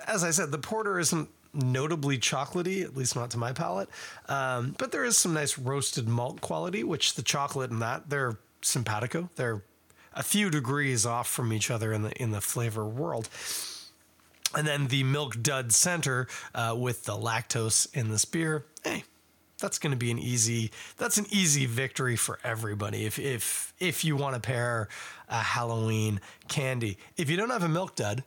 [0.05, 3.89] as i said the porter isn't notably chocolatey at least not to my palate
[4.29, 8.37] um, but there is some nice roasted malt quality which the chocolate and that they're
[8.65, 9.29] simpatico.
[9.35, 9.63] They're
[10.13, 13.29] a few degrees off from each other in the in the flavor world
[14.55, 18.65] and then the milk dud center uh, with the lactose in this beer.
[18.83, 19.03] Hey,
[19.59, 20.71] that's going to be an easy.
[20.97, 23.05] That's an easy victory for everybody.
[23.05, 24.87] If if if you want to pair
[25.29, 28.23] a Halloween candy, if you don't have a milk dud.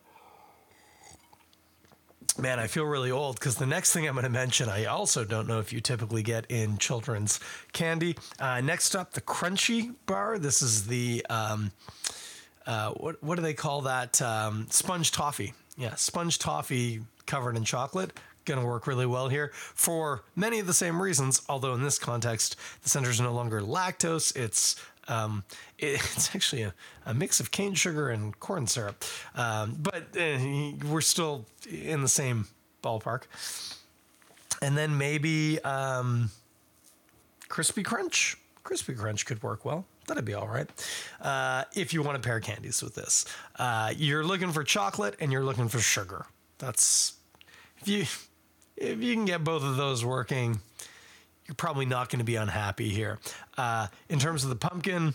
[2.41, 5.25] Man, I feel really old because the next thing I'm going to mention, I also
[5.25, 7.41] don't know if you typically get in children's
[7.73, 8.17] candy.
[8.39, 10.39] Uh, next up, the Crunchie Bar.
[10.39, 11.73] This is the um,
[12.69, 14.21] uh, what what do they call that?
[14.21, 15.55] Um, sponge toffee.
[15.79, 18.13] Yeah, sponge toffee covered in chocolate.
[18.45, 21.43] Going to work really well here for many of the same reasons.
[21.49, 24.37] Although in this context, the center is no longer lactose.
[24.37, 24.77] It's
[25.09, 25.45] um,
[25.79, 26.75] it's actually a,
[27.07, 29.03] a, mix of cane sugar and corn syrup,
[29.35, 30.39] um, but uh,
[30.91, 32.47] we're still in the same
[32.85, 33.23] ballpark.
[34.61, 36.31] And then maybe um,
[37.49, 38.37] crispy crunch.
[38.63, 40.69] Crispy crunch could work well that'd be all right.
[41.21, 43.25] Uh, if you want to pair candies with this,
[43.59, 46.27] uh, you're looking for chocolate and you're looking for sugar.
[46.59, 47.15] That's
[47.81, 48.05] if you
[48.77, 50.61] if you can get both of those working,
[51.47, 53.19] you're probably not going to be unhappy here.
[53.57, 55.15] Uh, in terms of the pumpkin,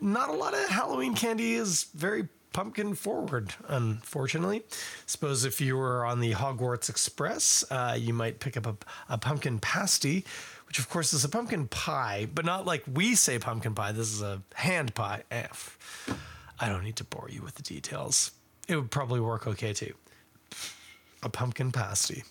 [0.00, 4.62] not a lot of Halloween candy is very pumpkin forward, unfortunately.
[5.06, 8.76] Suppose if you were on the Hogwarts Express, uh, you might pick up a,
[9.08, 10.24] a pumpkin pasty
[10.72, 13.92] which of course is a pumpkin pie, but not like we say pumpkin pie.
[13.92, 15.22] This is a hand pie.
[15.30, 15.76] F.
[16.58, 18.30] I don't need to bore you with the details.
[18.68, 19.92] It would probably work okay too.
[21.22, 22.24] A pumpkin pasty.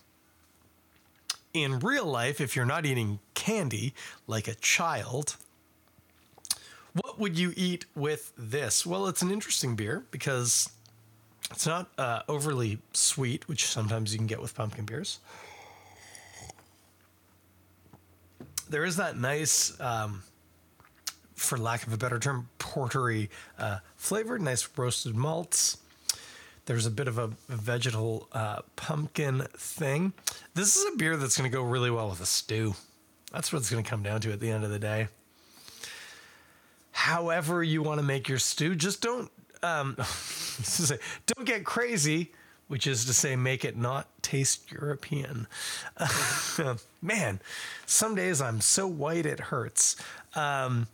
[1.54, 3.94] In real life, if you're not eating candy
[4.26, 5.36] like a child,
[6.94, 8.88] what would you eat with this?
[8.88, 10.68] Well, it's an interesting beer because
[11.52, 15.20] it's not uh, overly sweet, which sometimes you can get with pumpkin beers.
[18.72, 20.24] There is that nice, um,
[21.36, 23.30] for lack of a better term, portery
[23.60, 25.78] uh, flavor, nice roasted malts.
[26.66, 30.14] There's a bit of a, vegetal uh, pumpkin thing.
[30.54, 32.76] This is a beer that's going to go really well with a stew.
[33.32, 35.08] That's what it's going to come down to at the end of the day.
[36.92, 39.32] However, you want to make your stew, just don't
[39.64, 39.96] um,
[41.28, 42.32] don't get crazy
[42.72, 45.46] which is to say, make it not taste European.
[47.02, 47.42] man,
[47.86, 49.98] some days I'm so white it hurts.
[50.36, 50.88] Um,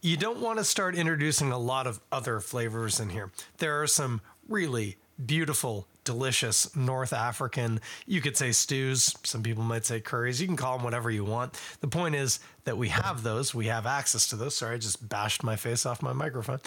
[0.00, 3.30] you don't want to start introducing a lot of other flavors in here.
[3.58, 4.96] There are some really
[5.26, 9.14] beautiful, delicious North African, you could say stews.
[9.22, 10.40] Some people might say curries.
[10.40, 11.60] You can call them whatever you want.
[11.82, 14.56] The point is that we have those, we have access to those.
[14.56, 16.60] Sorry, I just bashed my face off my microphone.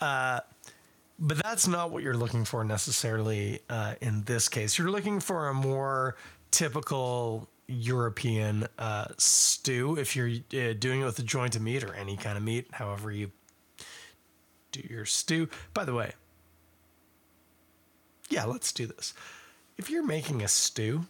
[0.00, 0.40] Uh,
[1.20, 4.78] but that's not what you're looking for necessarily uh, in this case.
[4.78, 6.16] You're looking for a more
[6.50, 11.94] typical European uh, stew if you're uh, doing it with a joint of meat or
[11.94, 13.30] any kind of meat, however you
[14.72, 15.48] do your stew.
[15.74, 16.12] By the way,
[18.30, 19.12] yeah, let's do this.
[19.76, 21.06] If you're making a stew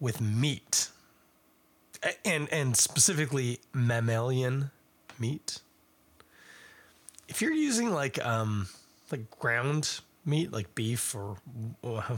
[0.00, 0.88] with meat,
[2.24, 4.70] and and specifically mammalian
[5.18, 5.60] meat,
[7.34, 8.66] if you're using like um
[9.12, 11.36] like ground meat like beef or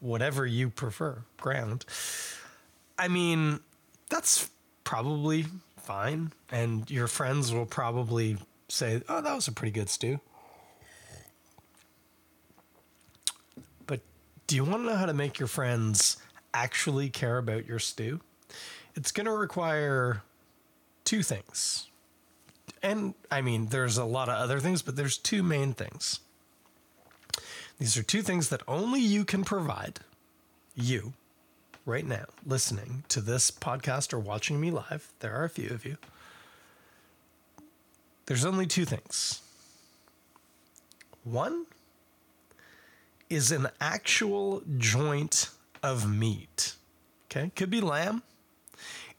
[0.00, 1.84] whatever you prefer ground
[2.98, 3.58] i mean
[4.08, 4.50] that's
[4.86, 6.32] probably fine.
[6.50, 10.20] And your friends will probably say oh that was a pretty good stew.
[13.86, 14.00] But
[14.46, 16.16] do you want to know how to make your friends
[16.54, 18.20] actually care about your stew?
[18.94, 20.22] It's going to require
[21.04, 21.90] two things
[22.82, 26.20] and I mean, there's a lot of other things, but there's two main things.
[27.78, 30.00] These are two things that only you can provide.
[30.74, 31.14] You,
[31.84, 35.84] right now, listening to this podcast or watching me live, there are a few of
[35.84, 35.96] you.
[38.26, 39.40] There's only two things.
[41.24, 41.66] One
[43.28, 45.50] is an actual joint
[45.82, 46.74] of meat.
[47.30, 48.22] Okay, could be lamb.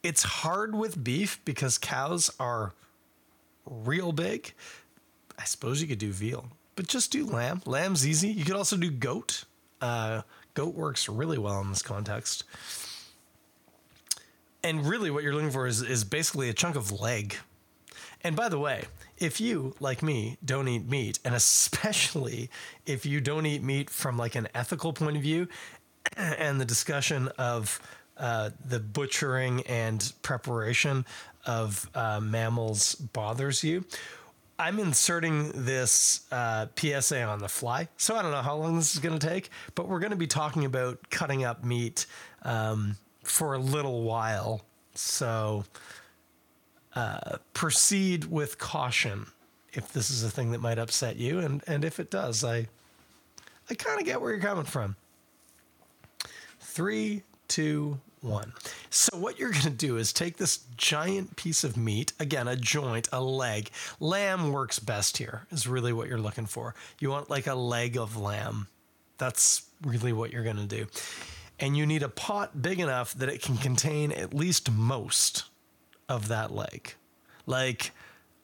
[0.04, 2.74] It's hard with beef because cows are
[3.70, 4.54] real big,
[5.38, 7.62] I suppose you could do veal, but just do lamb.
[7.66, 8.30] Lamb's easy.
[8.30, 9.46] You could also do goat.
[9.82, 10.22] Uh,
[10.54, 12.44] goat works really well in this context.
[14.64, 17.36] And really, what you're looking for is, is basically a chunk of leg.
[18.24, 18.86] And by the way,
[19.18, 22.50] if you, like me, don't eat meat, and especially
[22.86, 25.48] if you don't eat meat from like an ethical point of view,
[26.18, 27.80] and the discussion of
[28.18, 31.06] uh, the butchering and preparation
[31.48, 33.84] of uh, mammals bothers you,
[34.60, 37.88] I'm inserting this uh, PSA on the fly.
[37.98, 40.18] So I don't know how long this is going to take, but we're going to
[40.18, 42.08] be talking about cutting up meat
[42.42, 44.62] um, for a little while.
[44.96, 45.64] So
[46.96, 49.28] uh, proceed with caution
[49.74, 51.38] if this is a thing that might upset you.
[51.40, 52.68] And, and if it does, I,
[53.70, 54.96] I kind of get where you're coming from.
[56.60, 58.54] Three, two, one.
[58.90, 62.56] So, what you're going to do is take this giant piece of meat, again, a
[62.56, 63.70] joint, a leg.
[64.00, 66.76] Lamb works best here, is really what you're looking for.
[67.00, 68.68] You want like a leg of lamb.
[69.18, 70.88] That's really what you're going to do.
[71.60, 75.46] And you need a pot big enough that it can contain at least most
[76.08, 76.94] of that leg.
[77.46, 77.92] Like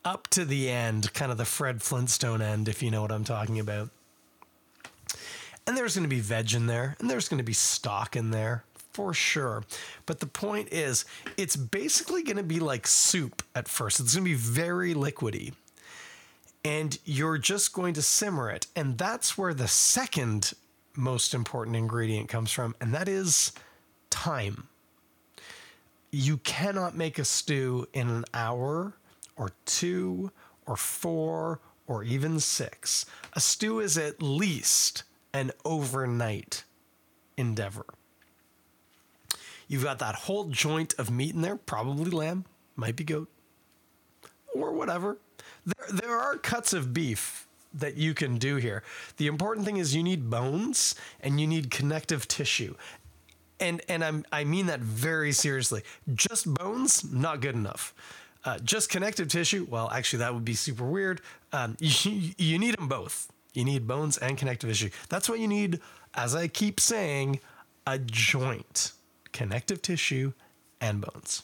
[0.03, 3.23] up to the end, kind of the Fred Flintstone end, if you know what I'm
[3.23, 3.89] talking about.
[5.65, 8.31] And there's going to be veg in there, and there's going to be stock in
[8.31, 9.63] there for sure.
[10.05, 11.05] But the point is,
[11.37, 13.99] it's basically going to be like soup at first.
[13.99, 15.53] It's going to be very liquidy.
[16.65, 18.67] And you're just going to simmer it.
[18.75, 20.53] And that's where the second
[20.95, 23.51] most important ingredient comes from, and that is
[24.09, 24.67] time.
[26.11, 28.93] You cannot make a stew in an hour
[29.35, 30.31] or two
[30.67, 33.05] or four or even six.
[33.33, 35.03] A stew is at least
[35.33, 36.63] an overnight
[37.35, 37.85] endeavor.
[39.73, 43.27] You've got that whole joint of meat in there, probably lamb, might be goat,
[44.53, 45.17] or whatever.
[45.65, 48.83] There, there are cuts of beef that you can do here.
[49.17, 52.75] The important thing is you need bones and you need connective tissue.
[53.59, 55.81] And and I'm I mean that very seriously.
[56.13, 57.95] Just bones not good enough.
[58.45, 61.19] Uh, just connective tissue, well, actually, that would be super weird.
[61.51, 63.31] Um, you, you need them both.
[63.55, 64.91] You need bones and connective tissue.
[65.09, 65.79] That's what you need,
[66.13, 67.39] as I keep saying,
[67.87, 68.91] a joint
[69.33, 70.31] connective tissue,
[70.79, 71.43] and bones.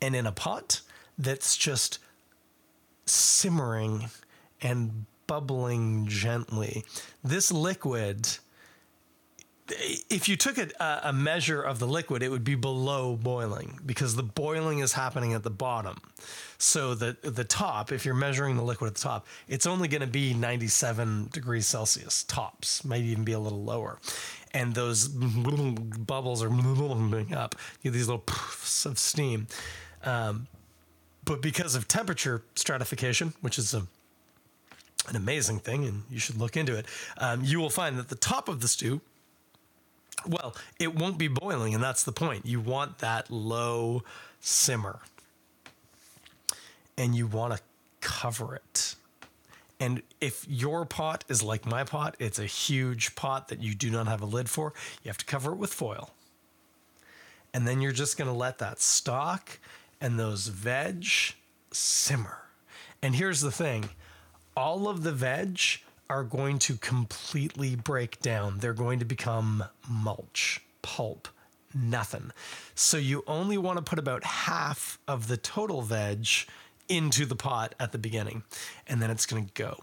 [0.00, 0.80] And in a pot
[1.16, 1.98] that's just
[3.06, 4.10] simmering
[4.60, 6.84] and bubbling gently,
[7.24, 8.28] this liquid,
[9.68, 13.80] if you took a, uh, a, measure of the liquid, it would be below boiling
[13.84, 15.98] because the boiling is happening at the bottom.
[16.58, 20.00] So the the top, if you're measuring the liquid at the top, it's only going
[20.00, 23.98] to be 97 degrees Celsius tops, might even be a little lower
[24.54, 26.50] and those bubbles are
[27.34, 27.54] up.
[27.82, 29.46] You get these little puffs of steam.
[30.04, 30.46] Um,
[31.24, 33.86] but because of temperature stratification, which is a,
[35.08, 36.86] an amazing thing, and you should look into it,
[37.18, 39.00] um, you will find that the top of the stew,
[40.26, 42.46] well, it won't be boiling, and that's the point.
[42.46, 44.02] You want that low
[44.40, 45.00] simmer,
[46.96, 47.60] and you want to
[48.00, 48.94] cover it.
[49.80, 53.90] And if your pot is like my pot, it's a huge pot that you do
[53.90, 56.10] not have a lid for, you have to cover it with foil.
[57.54, 59.58] And then you're just going to let that stock
[60.00, 61.06] and those veg
[61.72, 62.38] simmer.
[63.02, 63.90] And here's the thing
[64.56, 65.60] all of the veg
[66.10, 71.28] are going to completely break down, they're going to become mulch, pulp,
[71.74, 72.32] nothing.
[72.74, 76.26] So you only want to put about half of the total veg
[76.88, 78.42] into the pot at the beginning
[78.86, 79.78] and then it's going to go.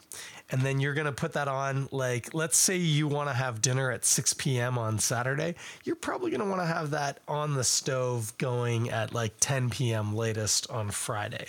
[0.50, 3.62] And then you're going to put that on like let's say you want to have
[3.62, 4.78] dinner at 6 p.m.
[4.78, 9.14] on Saturday, you're probably going to want to have that on the stove going at
[9.14, 10.16] like 10 p.m.
[10.16, 11.48] latest on Friday.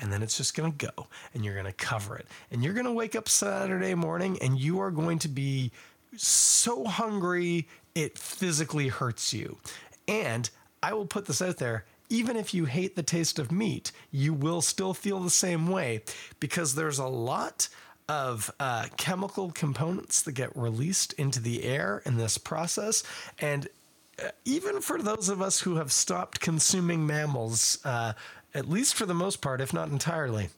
[0.00, 2.26] And then it's just going to go and you're going to cover it.
[2.52, 5.72] And you're going to wake up Saturday morning and you are going to be
[6.16, 9.58] so hungry it physically hurts you.
[10.06, 10.48] And
[10.82, 14.32] I will put this out there even if you hate the taste of meat, you
[14.32, 16.02] will still feel the same way
[16.40, 17.68] because there's a lot
[18.08, 23.02] of uh, chemical components that get released into the air in this process.
[23.38, 23.68] And
[24.22, 28.14] uh, even for those of us who have stopped consuming mammals, uh,
[28.54, 30.48] at least for the most part, if not entirely,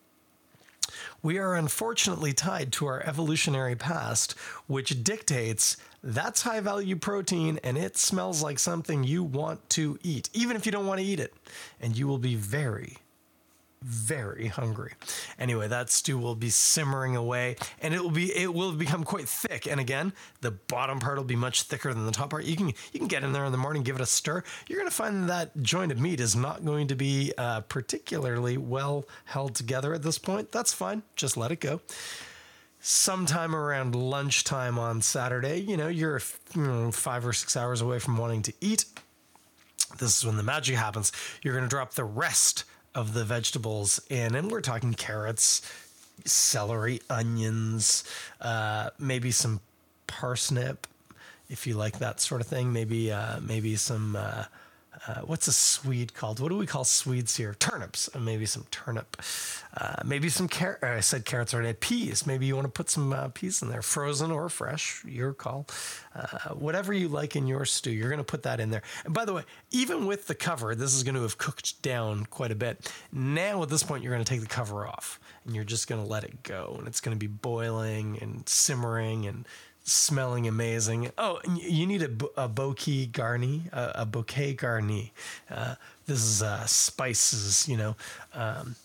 [1.23, 4.33] we are unfortunately tied to our evolutionary past,
[4.67, 10.31] which dictates that's high value protein and it smells like something you want to eat,
[10.33, 11.35] even if you don't want to eat it.
[11.81, 12.97] And you will be very,
[13.83, 14.95] very hungry.
[15.39, 19.29] Anyway, that stew will be simmering away and it will be it will become quite
[19.29, 19.66] thick.
[19.66, 22.45] And again, the bottom part will be much thicker than the top part.
[22.45, 24.43] You can you can get in there in the morning, give it a stir.
[24.68, 28.57] You're going to find that joint of meat is not going to be uh, particularly
[28.57, 30.51] well held together at this point.
[30.51, 31.03] That's fine.
[31.14, 31.81] Just let it go
[32.81, 36.20] sometime around lunchtime on Saturday, you know, you're
[36.55, 38.85] you know, five or six hours away from wanting to eat.
[39.99, 41.12] This is when the magic happens.
[41.43, 42.64] You're going to drop the rest
[42.95, 45.62] of the vegetables in, and we're talking carrots,
[46.24, 48.05] celery, onions,
[48.41, 49.61] uh, maybe some
[50.07, 50.87] parsnip,
[51.49, 52.72] if you like that sort of thing.
[52.72, 54.45] Maybe uh, maybe some uh,
[55.07, 56.40] uh, what's a swede called?
[56.40, 57.55] What do we call swedes here?
[57.59, 58.11] Turnips.
[58.14, 59.16] Uh, maybe some turnip.
[59.74, 60.82] Uh, maybe some carrot.
[60.82, 61.72] I said carrots already.
[61.72, 62.26] Peas.
[62.26, 65.03] Maybe you want to put some uh, peas in there, frozen or fresh.
[65.07, 65.66] Your call.
[66.14, 68.82] Uh, whatever you like in your stew, you're going to put that in there.
[69.05, 72.26] And by the way, even with the cover, this is going to have cooked down
[72.26, 72.92] quite a bit.
[73.12, 76.03] Now, at this point, you're going to take the cover off and you're just going
[76.03, 79.46] to let it go, and it's going to be boiling and simmering and
[79.85, 81.11] smelling amazing.
[81.18, 85.11] Oh, you need a, a bouquet garni, a, a bouquet garni.
[85.51, 85.74] Uh,
[86.07, 87.97] this is uh, spices, you know,
[88.35, 88.76] um,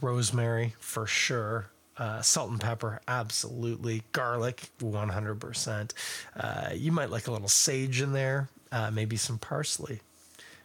[0.00, 1.70] rosemary for sure.
[1.98, 4.02] Uh, salt and pepper, absolutely.
[4.12, 5.92] Garlic, 100%.
[6.38, 10.00] Uh, you might like a little sage in there, uh, maybe some parsley,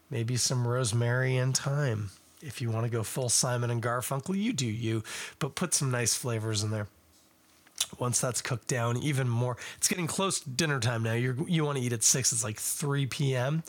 [0.10, 2.10] maybe some rosemary and thyme.
[2.42, 5.04] If you want to go full Simon and Garfunkel, you do you,
[5.40, 6.88] but put some nice flavors in there
[8.00, 9.58] once that's cooked down even more.
[9.78, 11.14] It's getting close to dinner time now.
[11.14, 13.64] You you want to eat at 6 it's like 3 p.m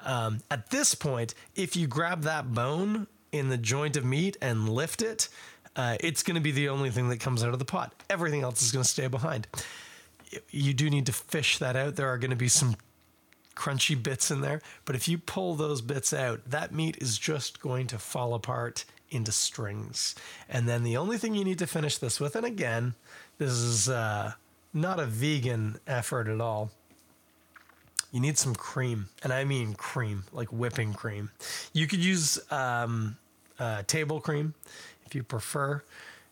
[0.00, 4.68] um, at this point if you grab that bone in the joint of meat and
[4.68, 5.28] lift it
[5.76, 7.94] uh, it's going to be the only thing that comes out of the pot.
[8.10, 9.46] Everything else is going to stay behind.
[10.50, 11.94] You do need to fish that out.
[11.94, 12.76] There are going to be some
[13.56, 17.60] crunchy bits in there but if you pull those bits out that meat is just
[17.60, 20.14] going to fall apart into strings.
[20.48, 22.94] And then the only thing you need to finish this with and again
[23.40, 24.34] this is uh,
[24.74, 26.70] not a vegan effort at all.
[28.12, 31.30] You need some cream, and I mean cream, like whipping cream.
[31.72, 33.16] You could use um,
[33.58, 34.52] uh, table cream
[35.06, 35.82] if you prefer,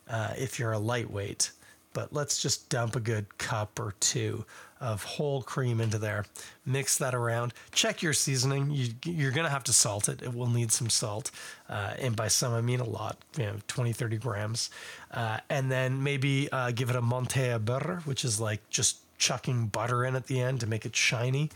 [0.07, 1.49] uh, if you're a lightweight.
[1.93, 4.45] But let's just dump a good cup or two
[4.79, 6.25] of whole cream into there.
[6.65, 7.53] Mix that around.
[7.71, 8.71] Check your seasoning.
[8.71, 10.21] You, are going to have to salt it.
[10.21, 11.31] It will need some salt.
[11.67, 14.69] Uh, and by some, I mean a lot, you know, 20, 30 grams.
[15.11, 18.99] Uh, and then maybe uh, give it a monte à beurre, which is like just
[19.17, 21.49] chucking butter in at the end to make it shiny.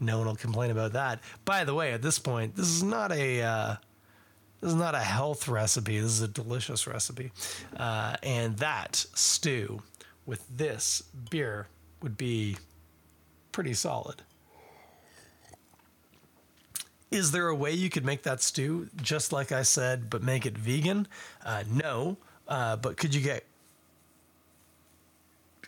[0.00, 1.20] No one will complain about that.
[1.44, 3.42] By the way, at this point, this is not a.
[3.42, 3.76] Uh,
[4.60, 5.98] this is not a health recipe.
[5.98, 7.32] This is a delicious recipe.
[7.74, 9.82] Uh, and that stew
[10.26, 11.66] with this beer
[12.02, 12.56] would be
[13.60, 14.22] pretty solid.
[17.10, 20.46] Is there a way you could make that stew just like I said, but make
[20.46, 21.06] it vegan?
[21.44, 22.16] Uh, no,
[22.48, 23.44] uh, but could you get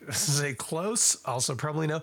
[0.11, 1.23] say close?
[1.27, 2.01] Also, probably no.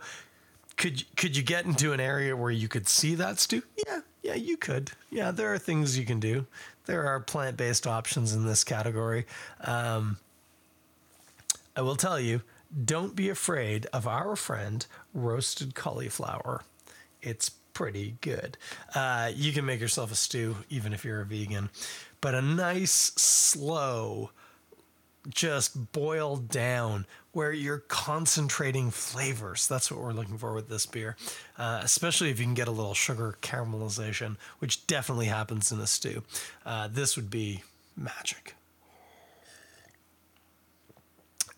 [0.78, 3.64] Could could you get into an area where you could see that stew?
[3.88, 4.92] Yeah, yeah, you could.
[5.10, 6.46] Yeah, there are things you can do.
[6.86, 9.26] There are plant based options in this category.
[9.62, 10.18] Um,
[11.76, 12.44] I will tell you,
[12.86, 16.64] don't be afraid of our friend roasted cauliflower.
[17.22, 18.58] It's pretty good.
[18.94, 21.70] Uh, you can make yourself a stew even if you're a vegan,
[22.22, 24.32] but a nice, slow,
[25.28, 29.68] just boiled down where you're concentrating flavors.
[29.68, 31.16] That's what we're looking for with this beer,
[31.58, 35.88] uh, especially if you can get a little sugar caramelization, which definitely happens in a
[35.88, 36.24] stew.
[36.66, 37.64] Uh, this would be
[37.96, 38.56] magic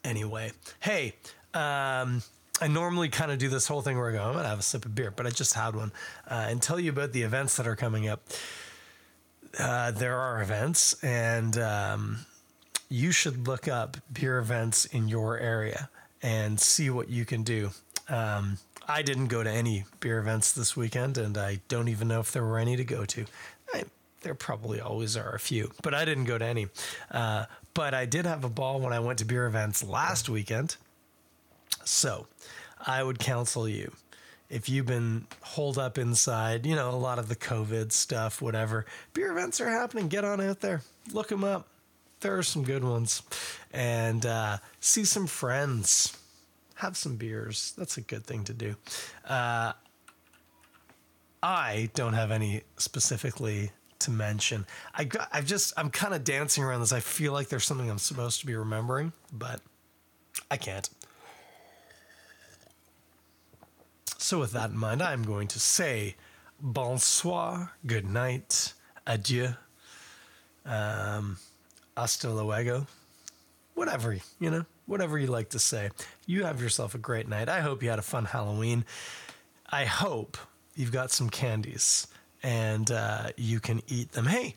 [0.03, 0.51] anyway.
[0.79, 1.15] Hey,
[1.53, 2.21] um,
[2.61, 4.59] I normally kind of do this whole thing where I go, I'm going to have
[4.59, 5.91] a sip of beer, but I just had one
[6.29, 8.21] uh, and tell you about the events that are coming up.
[9.57, 12.25] Uh, there are events, and um,
[12.87, 15.89] you should look up beer events in your area
[16.21, 17.71] and see what you can do.
[18.07, 22.19] Um, I didn't go to any beer events this weekend, and I don't even know
[22.19, 23.25] if there were any to go to.
[23.73, 23.83] I,
[24.21, 26.67] there probably always are a few, but I didn't go to any.
[27.09, 30.75] Uh, but I did have a ball when I went to beer events last weekend.
[31.83, 32.27] So
[32.85, 33.91] I would counsel you
[34.51, 38.85] if you've been holed up inside, you know, a lot of the COVID stuff, whatever,
[39.13, 40.09] beer events are happening.
[40.09, 40.81] Get on out there,
[41.13, 41.67] look them up.
[42.19, 43.23] There are some good ones.
[43.73, 46.15] And uh, see some friends,
[46.75, 47.73] have some beers.
[47.77, 48.75] That's a good thing to do.
[49.27, 49.71] Uh,
[51.41, 54.65] I don't have any specifically to mention.
[54.93, 56.93] I got, I've just I'm kind of dancing around this.
[56.93, 59.61] I feel like there's something I'm supposed to be remembering, but
[60.49, 60.89] I can't.
[64.17, 66.15] So with that in mind, I'm going to say
[66.59, 68.73] bonsoir, good night,
[69.07, 69.55] adieu,
[70.65, 71.37] um,
[71.97, 72.85] hasta luego,
[73.73, 75.89] whatever you know, whatever you like to say.
[76.27, 77.49] You have yourself a great night.
[77.49, 78.85] I hope you had a fun Halloween.
[79.69, 80.37] I hope
[80.75, 82.07] you've got some candies
[82.43, 84.25] and uh, you can eat them.
[84.25, 84.55] Hey,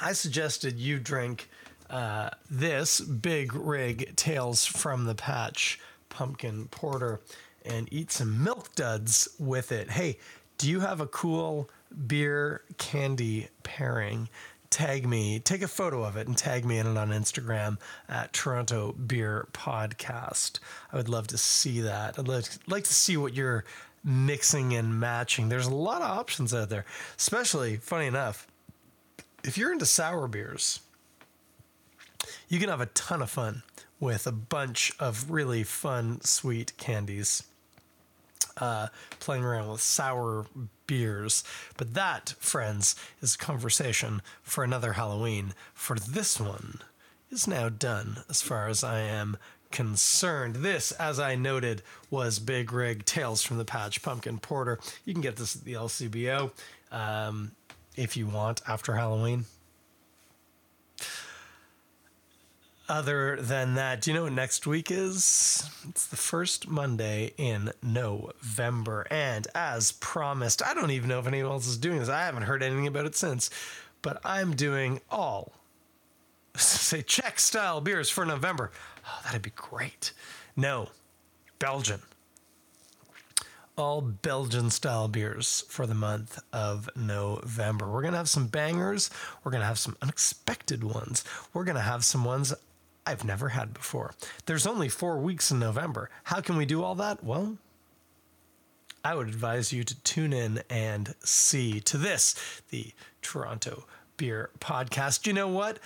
[0.00, 1.48] I suggested you drink
[1.90, 7.20] uh, this Big Rig Tales from the Patch pumpkin porter
[7.64, 9.90] and eat some milk duds with it.
[9.90, 10.18] Hey,
[10.56, 11.70] do you have a cool
[12.06, 14.28] beer candy pairing?
[14.70, 18.32] tag me, take a photo of it and tag me in it on Instagram at
[18.32, 20.58] Toronto Beer Podcast.
[20.92, 22.18] I would love to see that.
[22.18, 23.64] I'd like, like to see what you're
[24.04, 25.48] mixing and matching.
[25.48, 26.84] There's a lot of options out there,
[27.16, 28.46] especially, funny enough,
[29.44, 30.80] if you're into sour beers,
[32.48, 33.62] you can have a ton of fun
[34.00, 37.44] with a bunch of really fun, sweet candies.
[38.56, 38.88] Uh,
[39.20, 40.46] playing around with sour
[40.88, 41.44] beers.
[41.76, 45.54] But that, friends, is a conversation for another Halloween.
[45.74, 46.80] For this one
[47.30, 49.36] is now done as far as I am
[49.70, 50.56] concerned.
[50.56, 54.78] This, as I noted, was Big Rig Tales from the Patch Pumpkin Porter.
[55.04, 56.50] You can get this at the LCBO
[56.90, 57.52] um,
[57.96, 59.44] if you want after Halloween.
[62.88, 65.68] Other than that, do you know what next week is?
[65.90, 69.06] It's the first Monday in November.
[69.10, 72.08] And as promised, I don't even know if anyone else is doing this.
[72.08, 73.50] I haven't heard anything about it since,
[74.00, 75.52] but I'm doing all
[76.56, 78.70] say Czech style beers for November.
[79.08, 80.12] Oh, that'd be great.
[80.54, 80.90] No,
[81.58, 82.00] Belgian.
[83.76, 87.90] All Belgian style beers for the month of November.
[87.90, 89.08] We're going to have some bangers.
[89.42, 91.24] We're going to have some unexpected ones.
[91.54, 92.52] We're going to have some ones
[93.06, 94.14] I've never had before.
[94.46, 96.10] There's only four weeks in November.
[96.24, 97.24] How can we do all that?
[97.24, 97.56] Well,
[99.04, 102.34] I would advise you to tune in and see to this,
[102.70, 102.92] the
[103.22, 103.84] Toronto
[104.16, 105.26] Beer Podcast.
[105.26, 105.78] You know what?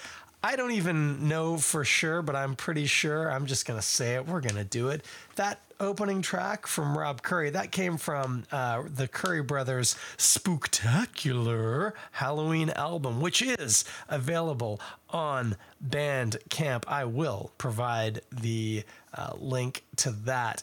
[0.44, 3.30] I don't even know for sure, but I'm pretty sure.
[3.30, 4.26] I'm just going to say it.
[4.26, 5.04] We're going to do it.
[5.36, 12.70] That opening track from Rob Curry, that came from uh, the Curry Brothers Spooktacular Halloween
[12.70, 14.80] album, which is available
[15.10, 16.84] on Bandcamp.
[16.88, 18.84] I will provide the
[19.14, 20.62] uh, link to that.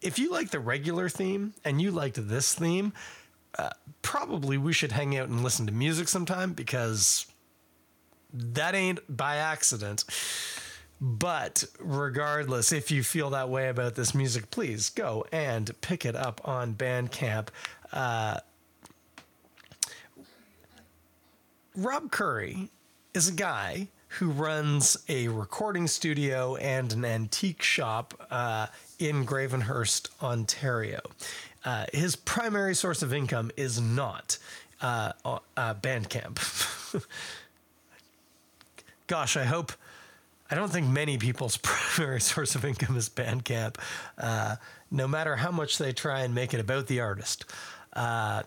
[0.00, 2.92] If you like the regular theme and you liked this theme,
[3.58, 3.70] uh,
[4.00, 7.26] probably we should hang out and listen to music sometime because
[8.32, 10.04] that ain't by accident.
[11.00, 16.14] But regardless, if you feel that way about this music, please go and pick it
[16.14, 17.48] up on Bandcamp.
[17.92, 18.38] Uh,
[21.74, 22.70] Rob Curry
[23.14, 28.66] is a guy who runs a recording studio and an antique shop uh,
[28.98, 31.00] in Gravenhurst, Ontario.
[31.64, 34.38] Uh, his primary source of income is not
[34.82, 36.38] uh, uh Bandcamp.
[39.12, 39.72] gosh, I hope.
[40.50, 43.76] I don't think many people's primary source of income is Bandcamp,
[44.16, 44.56] uh,
[44.90, 47.44] no matter how much they try and make it about the artist.
[47.92, 48.44] Uh,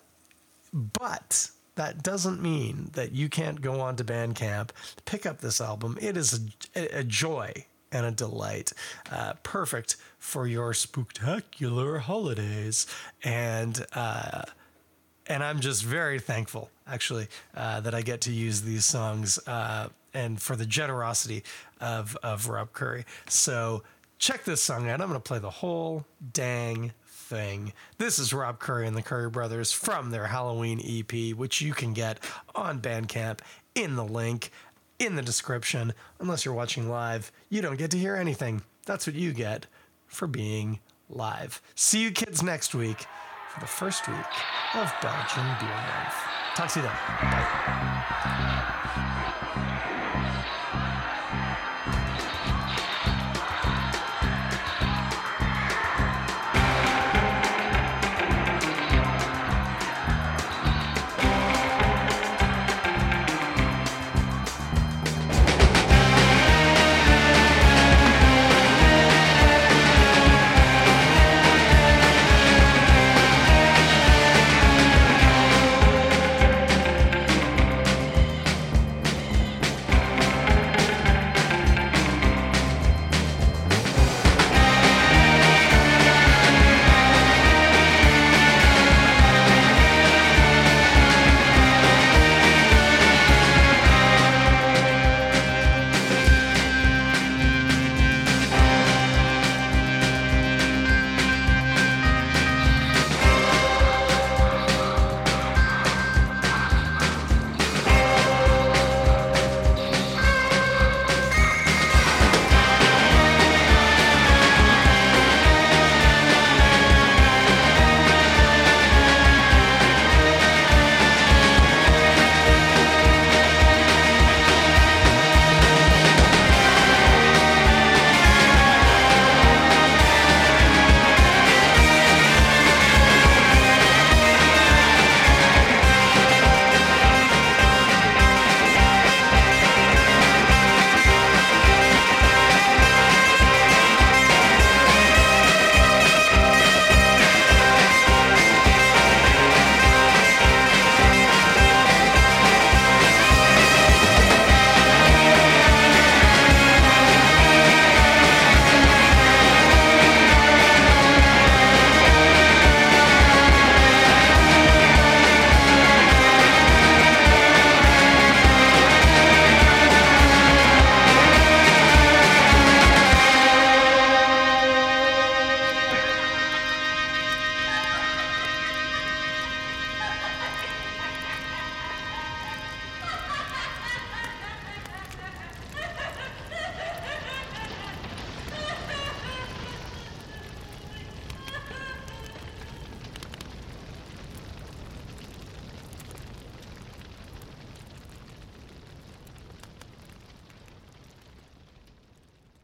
[0.73, 4.71] but that doesn't mean that you can't go on to Bandcamp,
[5.05, 5.99] pick up this album.
[6.01, 6.39] It is
[6.75, 7.53] a, a joy
[7.91, 8.73] and a delight.
[9.11, 12.87] Uh, perfect for your spectacular holidays.
[13.23, 14.41] And, uh,
[15.27, 19.89] and I'm just very thankful, actually, uh, that I get to use these songs uh,
[20.13, 21.43] and for the generosity
[21.81, 23.05] of of Rob Curry.
[23.27, 23.83] So
[24.17, 25.01] check this song out.
[25.01, 27.73] I'm going to play the whole dang thing.
[27.97, 31.93] This is Rob Curry and the Curry Brothers from their Halloween EP, which you can
[31.93, 32.19] get
[32.53, 33.39] on Bandcamp
[33.73, 34.51] in the link
[34.99, 35.93] in the description.
[36.19, 38.61] Unless you're watching live, you don't get to hear anything.
[38.85, 39.65] That's what you get
[40.07, 40.79] for being
[41.09, 41.61] live.
[41.73, 43.05] See you kids next week
[43.53, 44.17] for the first week
[44.75, 46.34] of Belgian Beer Month.
[46.55, 46.95] Takk skal du ha.